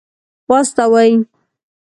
واستوي. 0.49 1.09